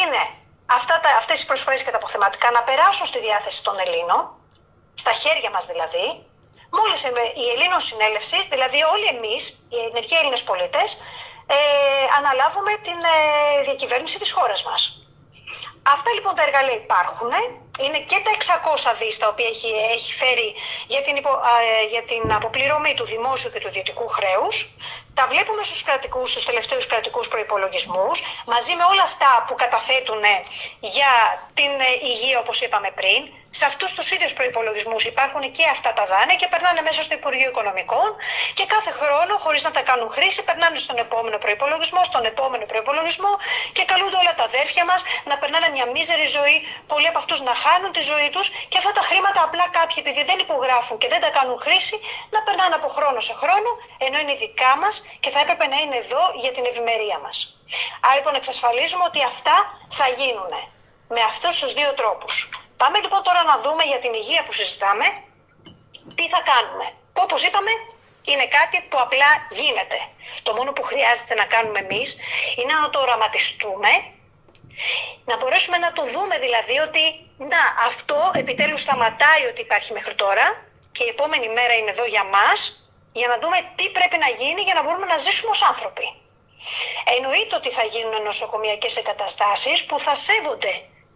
[0.00, 0.22] είναι
[0.66, 4.20] αυτά τα, αυτές οι προσφορές και τα αποθεματικά να περάσουν στη διάθεση των Ελλήνων,
[4.94, 6.06] στα χέρια μας δηλαδή,
[6.78, 7.02] Μόλις
[7.42, 10.88] η Ελλήνων Συνέλευσης, δηλαδή όλοι εμείς, οι ενεργοί Έλληνες πολίτες,
[11.46, 11.56] ε,
[12.18, 14.80] αναλάβουμε την ε, διακυβέρνηση της χώρας μας.
[15.82, 17.30] Αυτά λοιπόν τα εργαλεία υπάρχουν.
[17.84, 20.54] Είναι και τα 600 δις τα οποία έχει, έχει φέρει
[20.86, 21.30] για την, υπο,
[21.90, 24.56] για την αποπληρωμή του δημόσιου και του ιδιωτικού χρέους.
[25.14, 30.22] Τα βλέπουμε στους, κρατικούς, στους τελευταίους κρατικούς προϋπολογισμούς, μαζί με όλα αυτά που καταθέτουν
[30.80, 31.12] για
[31.54, 33.20] την ε, υγεία όπως είπαμε πριν,
[33.58, 37.48] σε αυτούς τους ίδιους προπολογισμού υπάρχουν και αυτά τα δάνεια και περνάνε μέσα στο Υπουργείο
[37.52, 38.08] Οικονομικών
[38.58, 43.32] και κάθε χρόνο, χωρίς να τα κάνουν χρήση, περνάνε στον επόμενο προπολογισμό, στον επόμενο προπολογισμό
[43.72, 47.54] και καλούνται όλα τα αδέρφια μας να περνάνε μια μίζερη ζωή, πολλοί από αυτούς να
[47.54, 51.20] χάνουν τη ζωή τους και αυτά τα χρήματα απλά κάποιοι επειδή δεν υπογράφουν και δεν
[51.24, 51.96] τα κάνουν χρήση,
[52.34, 53.70] να περνάνε από χρόνο σε χρόνο,
[54.06, 57.36] ενώ είναι δικά μας και θα έπρεπε να είναι εδώ για την ευημερία μας.
[58.00, 59.56] Άρα λοιπόν εξασφαλίζουμε ότι αυτά
[59.98, 60.52] θα γίνουν
[61.08, 62.34] με αυτούς τους δύο τρόπους.
[62.76, 65.06] Πάμε λοιπόν τώρα να δούμε για την υγεία που συζητάμε
[66.14, 66.86] τι θα κάνουμε.
[67.12, 67.70] Που όπως είπαμε
[68.30, 69.98] είναι κάτι που απλά γίνεται.
[70.42, 72.16] Το μόνο που χρειάζεται να κάνουμε εμείς
[72.56, 73.90] είναι να το οραματιστούμε,
[75.24, 77.02] να μπορέσουμε να το δούμε δηλαδή ότι
[77.38, 80.46] να αυτό επιτέλους σταματάει ότι υπάρχει μέχρι τώρα
[80.92, 82.81] και η επόμενη μέρα είναι εδώ για μας
[83.12, 86.06] για να δούμε τι πρέπει να γίνει για να μπορούμε να ζήσουμε ως άνθρωποι.
[87.16, 90.74] Εννοείται ότι θα γίνουν νοσοκομιακές εγκαταστάσεις που θα σέβονται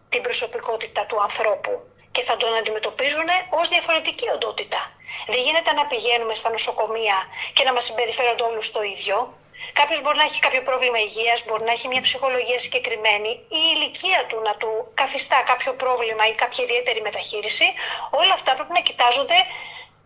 [0.08, 1.72] την προσωπικότητα του ανθρώπου
[2.10, 4.80] και θα τον αντιμετωπίζουν ως διαφορετική οντότητα.
[5.26, 7.16] Δεν γίνεται να πηγαίνουμε στα νοσοκομεία
[7.52, 9.36] και να μας συμπεριφέρονται όλους το ίδιο.
[9.72, 13.72] Κάποιος μπορεί να έχει κάποιο πρόβλημα υγείας, μπορεί να έχει μια ψυχολογία συγκεκριμένη ή η
[13.74, 17.64] ηλικία του να του καθιστά κάποιο πρόβλημα ή κάποια ιδιαίτερη μεταχείριση.
[18.10, 19.38] Όλα αυτά πρέπει να κοιτάζονται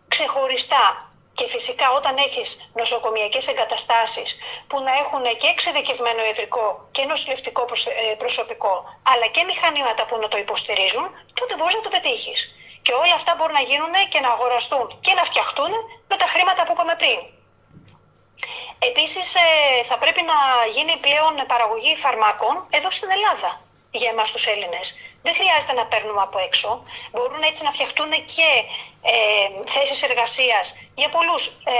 [0.08, 1.09] ξεχωριστά
[1.40, 2.48] και φυσικά όταν έχεις
[2.80, 4.28] νοσοκομιακές εγκαταστάσεις
[4.68, 8.74] που να έχουν και εξειδικευμένο ιατρικό και νοσηλευτικό ε, προσωπικό,
[9.12, 11.06] αλλά και μηχανήματα που να το υποστηρίζουν,
[11.38, 12.38] τότε μπορείς να το πετύχεις.
[12.82, 15.72] Και όλα αυτά μπορούν να γίνουν και να αγοραστούν και να φτιαχτούν
[16.10, 17.18] με τα χρήματα που είπαμε πριν.
[18.90, 19.44] Επίσης ε,
[19.88, 20.38] θα πρέπει να
[20.76, 23.50] γίνει πλέον παραγωγή φαρμάκων εδώ στην Ελλάδα
[23.90, 24.86] για εμάς τους Έλληνες.
[25.22, 26.84] Δεν χρειάζεται να παίρνουμε από έξω.
[27.12, 28.48] Μπορούν έτσι να φτιαχτούν και
[29.02, 29.14] ε,
[29.64, 31.76] θέσεις εργασίας για πολλούς ε,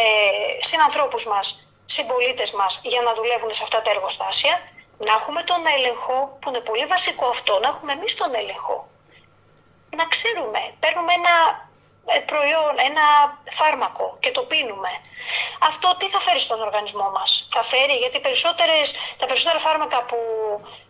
[0.61, 4.63] συνανθρώπους μας, συμπολίτες μας, για να δουλεύουν σε αυτά τα εργοστάσια.
[4.99, 8.89] Να έχουμε τον έλεγχο, που είναι πολύ βασικό αυτό, να έχουμε εμείς τον έλεγχο.
[9.97, 11.70] Να ξέρουμε, παίρνουμε ένα ε,
[12.31, 13.05] προϊόν, ένα
[13.51, 14.93] φάρμακο και το πίνουμε,
[15.59, 20.19] αυτό τι θα φέρει στον οργανισμό μας; Θα φέρει, γιατί περισσότερες, τα περισσότερα φάρμακα που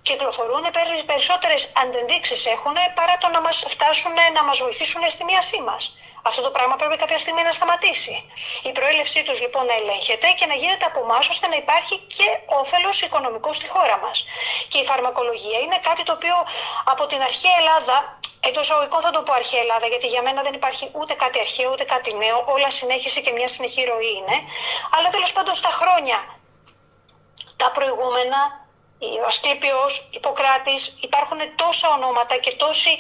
[0.03, 0.65] κυκλοφορούν,
[1.07, 5.95] περισσότερες αντεντήξεις έχουν παρά το να μας φτάσουν να μας βοηθήσουν στη μίασή μας.
[6.23, 8.33] Αυτό το πράγμα πρέπει κάποια στιγμή να σταματήσει.
[8.63, 12.27] Η προέλευσή τους λοιπόν να ελέγχεται και να γίνεται από εμάς ώστε να υπάρχει και
[12.47, 14.25] όφελος οικονομικό στη χώρα μας.
[14.69, 16.37] Και η φαρμακολογία είναι κάτι το οποίο
[16.85, 20.55] από την αρχαία Ελλάδα Εντό εισαγωγικών θα το πω αρχαία Ελλάδα, γιατί για μένα δεν
[20.55, 22.45] υπάρχει ούτε κάτι αρχαίο ούτε κάτι νέο.
[22.47, 24.37] Όλα συνέχισε και μια συνεχή ροή είναι.
[24.91, 26.19] Αλλά τέλος πάντων στα χρόνια
[27.57, 28.61] τα προηγούμενα
[29.23, 32.91] ο Ασκλήπιος, Ιπποκράτης, υπάρχουν τόσα ονόματα και τόσοι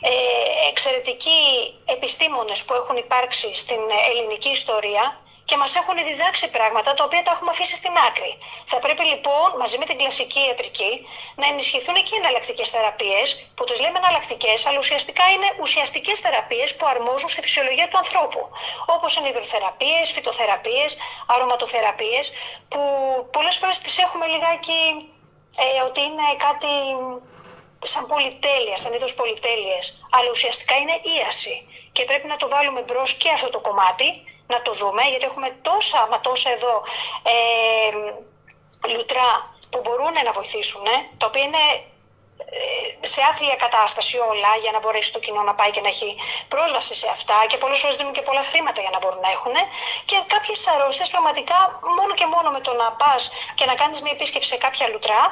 [0.00, 1.40] ε, εξαιρετικοί
[1.84, 7.32] επιστήμονες που έχουν υπάρξει στην ελληνική ιστορία και μας έχουν διδάξει πράγματα τα οποία τα
[7.34, 8.32] έχουμε αφήσει στην άκρη.
[8.64, 10.92] Θα πρέπει λοιπόν μαζί με την κλασική ιατρική
[11.40, 13.26] να ενισχυθούν και οι εναλλακτικές θεραπείες
[13.56, 18.42] που τις λέμε εναλλακτικές, αλλά ουσιαστικά είναι ουσιαστικές θεραπείες που αρμόζουν στη φυσιολογία του ανθρώπου.
[18.86, 22.32] Όπως είναι υδροθεραπείες, φυτοθεραπείες, αρωματοθεραπείες
[22.68, 22.80] που
[23.32, 24.80] πολλές φορές τις έχουμε λιγάκι
[25.56, 26.72] ε, ότι είναι κάτι
[27.82, 31.66] σαν πολυτέλεια, σαν είδος πολυτέλειες, αλλά ουσιαστικά είναι ίαση.
[31.92, 34.08] Και πρέπει να το βάλουμε μπρος και αυτό το κομμάτι,
[34.54, 36.74] να το δούμε, γιατί έχουμε τόσα, μα τόσα εδώ
[37.32, 37.90] ε,
[38.94, 39.30] λουτρά
[39.70, 40.86] που μπορούν να βοηθήσουν,
[41.18, 41.64] τα οποία είναι
[42.50, 46.10] ε, σε άθλια κατάσταση όλα για να μπορέσει το κοινό να πάει και να έχει
[46.48, 49.54] πρόσβαση σε αυτά και πολλές φορές δίνουν και πολλά χρήματα για να μπορούν να έχουν
[50.04, 51.58] και κάποιες αρρώστιες πραγματικά
[51.98, 53.22] μόνο και μόνο με το να πας
[53.54, 55.22] και να κάνεις μια επίσκεψη σε κάποια λουτρά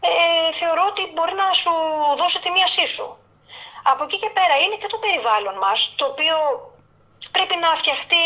[0.00, 1.72] ε, θεωρώ ότι μπορεί να σου
[2.20, 3.06] δώσει τη μίασή σου.
[3.82, 6.36] Από εκεί και πέρα είναι και το περιβάλλον μας το οποίο
[7.30, 8.24] πρέπει να φτιαχτεί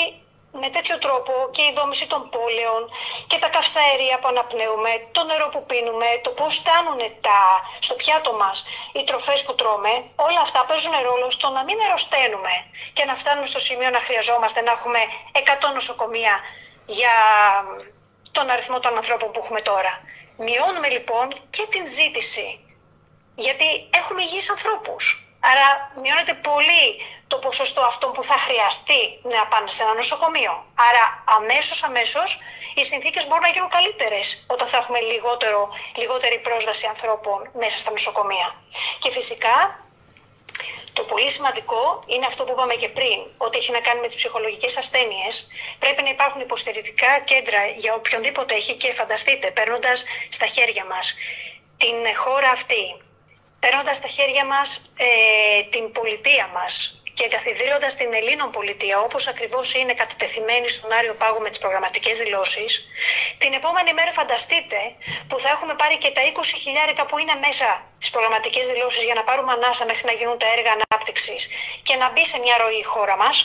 [0.63, 2.83] με τέτοιο τρόπο και η δόμηση των πόλεων
[3.27, 7.41] και τα καυσαέρια που αναπνέουμε, το νερό που πίνουμε, το πώς φτάνουν τα,
[7.79, 8.57] στο πιάτο μας
[8.93, 12.55] οι τροφές που τρώμε, όλα αυτά παίζουν ρόλο στο να μην ερωσταίνουμε
[12.93, 14.99] και να φτάνουμε στο σημείο να χρειαζόμαστε να έχουμε
[15.33, 16.35] 100 νοσοκομεία
[16.87, 17.15] για
[18.33, 19.93] τον αριθμό των ανθρώπων που έχουμε τώρα.
[20.39, 22.61] Μειώνουμε λοιπόν και την ζήτηση,
[23.35, 25.26] γιατί έχουμε υγιείς ανθρώπους.
[25.51, 25.67] Άρα
[26.03, 26.85] μειώνεται πολύ
[27.27, 30.65] το ποσοστό αυτών που θα χρειαστεί να πάνε σε ένα νοσοκομείο.
[30.89, 32.39] Άρα αμέσως, αμέσως
[32.75, 37.91] οι συνθήκες μπορούν να γίνουν καλύτερες όταν θα έχουμε λιγότερο, λιγότερη πρόσβαση ανθρώπων μέσα στα
[37.91, 38.49] νοσοκομεία.
[38.99, 39.81] Και φυσικά
[40.93, 44.17] το πολύ σημαντικό είναι αυτό που είπαμε και πριν, ότι έχει να κάνει με τις
[44.17, 45.47] ψυχολογικές ασθένειες.
[45.79, 51.15] Πρέπει να υπάρχουν υποστηρικτικά κέντρα για οποιονδήποτε έχει και φανταστείτε, παίρνοντας στα χέρια μας
[51.77, 52.85] την χώρα αυτή,
[53.67, 56.73] παίρνοντα στα χέρια μας ε, την πολιτεία μας
[57.17, 62.19] και εγκαθιδρύοντα την Ελλήνων πολιτεία όπως ακριβώς είναι κατετεθειμένη στον Άριο Πάγο με τις προγραμματικές
[62.19, 62.73] δηλώσεις,
[63.39, 64.79] την επόμενη μέρα φανταστείτε
[65.29, 69.15] που θα έχουμε πάρει και τα 20 χιλιάρικα που είναι μέσα στις προγραμματικές δηλώσεις για
[69.15, 71.49] να πάρουμε ανάσα μέχρι να γίνουν τα έργα ανάπτυξης
[71.87, 73.37] και να μπει σε μια ροή η χώρα μας,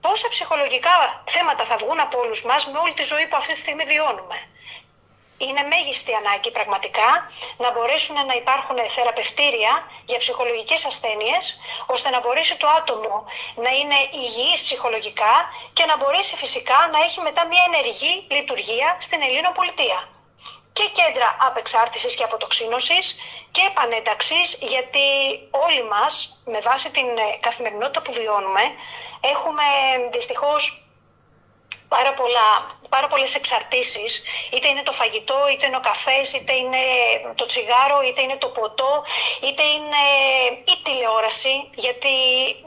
[0.00, 0.94] πόσα ψυχολογικά
[1.26, 4.38] θέματα θα βγουν από όλους μας με όλη τη ζωή που αυτή τη στιγμή βιώνουμε
[5.46, 7.10] είναι μέγιστη ανάγκη πραγματικά
[7.56, 9.72] να μπορέσουν να υπάρχουν θεραπευτήρια
[10.04, 13.24] για ψυχολογικές ασθένειες, ώστε να μπορέσει το άτομο
[13.54, 15.34] να είναι υγιής ψυχολογικά
[15.72, 20.08] και να μπορέσει φυσικά να έχει μετά μια ενεργή λειτουργία στην Ελλήνο πολιτεία.
[20.72, 23.16] Και κέντρα απεξάρτησης και αποτοξίνωσης
[23.50, 25.06] και επανένταξης, γιατί
[25.50, 27.06] όλοι μας, με βάση την
[27.40, 28.62] καθημερινότητα που βιώνουμε,
[29.20, 29.62] έχουμε
[30.12, 30.81] δυστυχώς
[31.94, 32.48] πάρα, πολλά,
[32.94, 36.82] πάρα πολλές εξαρτήσεις, είτε είναι το φαγητό, είτε είναι ο καφές, είτε είναι
[37.34, 39.04] το τσιγάρο, είτε είναι το ποτό,
[39.46, 40.02] είτε είναι
[40.72, 42.14] η τηλεόραση, γιατί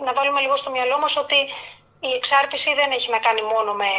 [0.05, 1.39] να βάλουμε λίγο στο μυαλό μας ότι
[1.99, 3.91] η εξάρτηση δεν έχει να κάνει μόνο με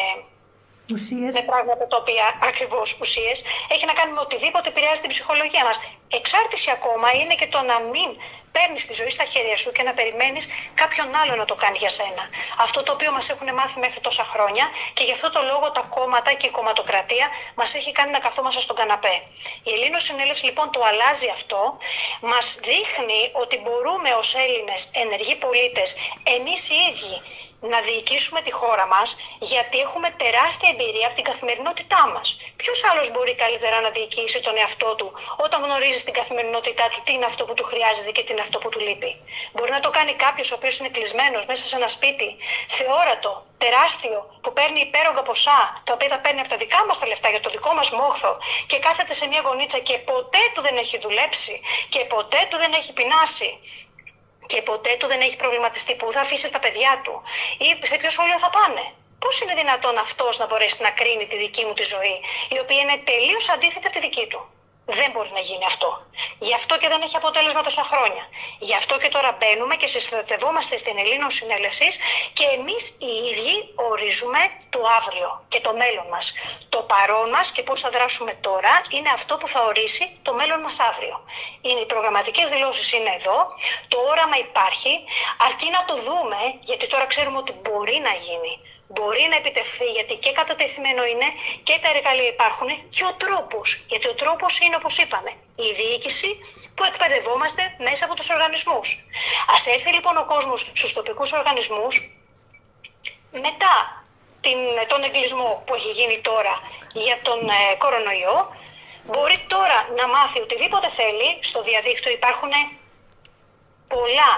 [0.93, 1.35] Ουσίες.
[1.35, 5.81] Με πράγματα τα οποία ακριβώς ουσίες έχει να κάνει με οτιδήποτε επηρεάζει την ψυχολογία μας.
[6.09, 8.11] Εξάρτηση ακόμα είναι και το να μην
[8.57, 10.45] παίρνεις τη ζωή στα χέρια σου και να περιμένεις
[10.75, 12.25] κάποιον άλλο να το κάνει για σένα.
[12.59, 14.65] Αυτό το οποίο μας έχουν μάθει μέχρι τόσα χρόνια
[14.97, 18.61] και γι' αυτό το λόγο τα κόμματα και η κομματοκρατία μας έχει κάνει να καθόμαστε
[18.61, 19.17] στον καναπέ.
[19.69, 21.77] Η Ελλήνο Συνέλευση λοιπόν το αλλάζει αυτό,
[22.21, 25.89] μας δείχνει ότι μπορούμε ως Έλληνες ενεργοί πολίτες,
[26.37, 27.17] εμείς οι ίδιοι
[27.73, 32.27] να διοικήσουμε τη χώρα μας, γιατί έχουμε τεράστια εμπειρία από την καθημερινότητά μας.
[32.57, 37.13] Ποιος άλλος μπορεί καλύτερα να διοικήσει τον εαυτό του όταν γνωρίζεις στην καθημερινότητά του τι
[37.13, 39.11] είναι αυτό που του χρειάζεται και τι είναι αυτό που του λείπει;
[39.53, 42.37] Μπορεί να το κάνει κάποιος ο οποίος είναι κλεισμένος μέσα σε ένα σπίτι,
[42.69, 47.07] θεόρατο, τεράστιο, που παίρνει υπέρογκα ποσά, τα οποία τα παίρνει από τα δικά μας τα
[47.07, 50.77] λεφτά για το δικό μας μόχθο και κάθεται σε μια γωνίτσα και ποτέ του δεν
[50.77, 53.86] έχει δουλέψει και ποτέ του δεν έχει πεινάσει και
[54.71, 57.15] ποτέ του δεν έχει προβληματιστεί που θα αφήσει τα παιδιά του
[57.67, 58.85] ή σε ποιο σχολείο θα πάνε.
[59.23, 62.17] Πώς είναι δυνατόν αυτός να μπορέσει να κρίνει τη δική μου τη ζωή,
[62.55, 64.41] η οποία είναι τελείως αντίθετη από τη δική του;
[64.89, 66.07] Δεν μπορεί να γίνει αυτό.
[66.39, 68.29] Γι' αυτό και δεν έχει αποτέλεσμα τόσα χρόνια.
[68.59, 71.99] Γι' αυτό και τώρα μπαίνουμε και συστατευόμαστε στην Ελλήνων Συνέλευσης
[72.33, 74.39] και εμείς οι ίδιοι ορίζουμε
[74.71, 76.33] το αύριο και το μέλλον μας.
[76.69, 80.61] Το παρόν μας και πώς θα δράσουμε τώρα είναι αυτό που θα ορίσει το μέλλον
[80.61, 81.25] μας αύριο.
[81.61, 83.39] Είναι, οι προγραμματικές δηλώσεις είναι εδώ,
[83.89, 84.93] το όραμα υπάρχει,
[85.47, 88.53] αρκεί να το δούμε, γιατί τώρα ξέρουμε ότι μπορεί να γίνει
[88.89, 91.29] μπορεί να επιτευχθεί γιατί και κατατεθειμένο είναι
[91.63, 93.85] και τα εργαλεία υπάρχουν και ο τρόπος.
[93.89, 96.41] Γιατί ο τρόπος είναι όπως είπαμε η διοίκηση
[96.75, 99.05] που εκπαιδευόμαστε μέσα από τους οργανισμούς.
[99.55, 101.95] Ας έρθει λοιπόν ο κόσμος στους τοπικούς οργανισμούς
[103.31, 104.05] μετά
[104.41, 106.61] την, τον εγκλισμό που έχει γίνει τώρα
[106.93, 108.55] για τον ε, κορονοϊό
[109.05, 111.39] μπορεί τώρα να μάθει οτιδήποτε θέλει.
[111.41, 112.51] Στο διαδίκτυο υπάρχουν
[113.89, 114.33] πολλά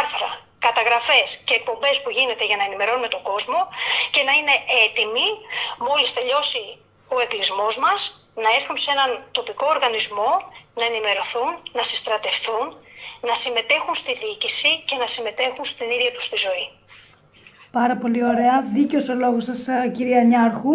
[0.00, 3.58] άρθρα καταγραφές και εκπομπές που γίνεται για να ενημερώνουμε τον κόσμο
[4.14, 5.28] και να είναι έτοιμοι
[5.86, 6.62] μόλις τελειώσει
[7.14, 8.00] ο εγκλισμός μας
[8.44, 10.30] να έρθουν σε έναν τοπικό οργανισμό,
[10.78, 12.64] να ενημερωθούν, να συστρατευτούν,
[13.28, 16.66] να συμμετέχουν στη διοίκηση και να συμμετέχουν στην ίδια τους τη ζωή.
[17.78, 18.54] Πάρα πολύ ωραία.
[18.76, 19.60] Δίκαιος ο λόγος σας,
[19.96, 20.74] κυρία Νιάρχου.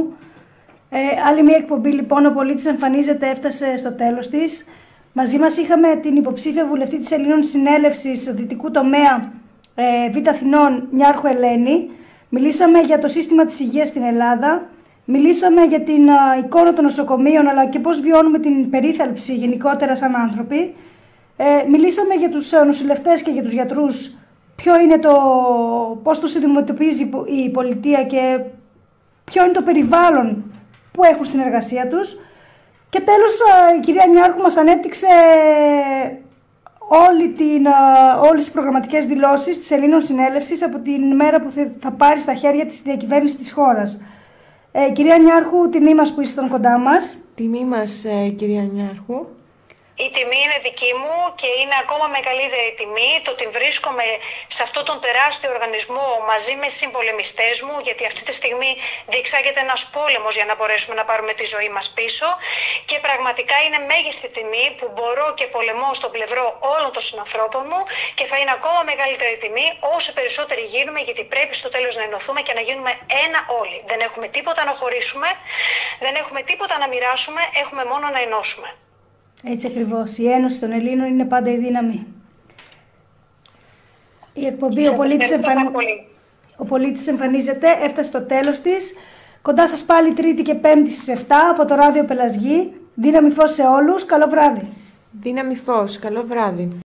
[0.89, 4.65] Ε, άλλη μια εκπομπή λοιπόν, ο πολίτης εμφανίζεται, έφτασε στο τέλος της.
[5.13, 9.40] Μαζί μας είχαμε την υποψήφια βουλευτή της Ελλήνων Συνέλευσης Δυτικού Τομέα
[9.75, 11.89] ε, Β' Αθηνών Νιάρχου Ελένη.
[12.29, 14.69] Μιλήσαμε για το σύστημα της υγείας στην Ελλάδα.
[15.05, 16.09] Μιλήσαμε για την
[16.43, 20.75] εικόνα των νοσοκομείων αλλά και πώς βιώνουμε την περίθαλψη γενικότερα σαν άνθρωποι.
[21.37, 24.15] Ε, μιλήσαμε για τους νοσηλευτές και για τους γιατρούς
[24.55, 25.13] ποιο είναι το,
[26.03, 27.09] πώς το συνδημοτυπίζει
[27.45, 28.39] η πολιτεία και
[29.23, 30.43] ποιο είναι το περιβάλλον
[30.91, 32.17] που έχουν στην εργασία τους.
[32.89, 33.39] Και τέλος
[33.77, 35.07] η κυρία Νιάρχου μας ανέπτυξε
[36.93, 37.65] όλη την,
[38.29, 42.65] όλες τις προγραμματικές δηλώσεις της Ελλήνων Συνέλευσης από την μέρα που θα πάρει στα χέρια
[42.65, 44.01] της διακυβέρνηση της χώρας.
[44.71, 47.17] Ε, κυρία Νιάρχου, τιμή μας που ήσασταν κοντά μας.
[47.35, 49.25] Τιμή μας, ε, κυρία Νιάρχου.
[50.05, 54.03] Η τιμή είναι δική μου και είναι ακόμα μεγαλύτερη τιμή το ότι βρίσκομαι
[54.47, 58.71] σε αυτόν τον τεράστιο οργανισμό μαζί με συμπολεμιστές μου, γιατί αυτή τη στιγμή
[59.05, 62.25] διεξάγεται ένας πόλεμος για να μπορέσουμε να πάρουμε τη ζωή μας πίσω.
[62.85, 67.81] Και πραγματικά είναι μέγιστη τιμή που μπορώ και πολεμώ στο πλευρό όλων των συνανθρώπων μου
[68.13, 72.41] και θα είναι ακόμα μεγαλύτερη τιμή όσο περισσότεροι γίνουμε, γιατί πρέπει στο τέλος να ενωθούμε
[72.41, 72.91] και να γίνουμε
[73.25, 73.83] ένα όλοι.
[73.85, 75.27] Δεν έχουμε τίποτα να χωρίσουμε,
[75.99, 78.75] δεν έχουμε τίποτα να μοιράσουμε, έχουμε μόνο να ενώσουμε.
[79.43, 80.17] Έτσι ακριβώς.
[80.17, 82.07] Η Ένωση των Ελλήνων είναι πάντα η δύναμη.
[84.33, 85.29] Η εκπομπή ο πολίτης,
[86.57, 88.93] ο πολίτης εμφανίζεται, έφτασε στο τέλος της.
[89.41, 92.73] Κοντά σας πάλι Τρίτη και Πέμπτη στις 7 από το Ράδιο Πελασγή.
[92.95, 94.05] Δύναμη φως σε όλους.
[94.05, 94.69] Καλό βράδυ.
[95.11, 95.99] Δύναμη φως.
[95.99, 96.81] Καλό βράδυ.